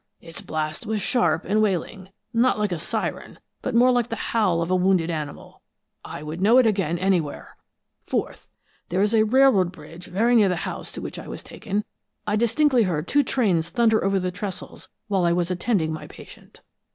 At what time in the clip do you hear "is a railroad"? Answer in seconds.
9.03-9.71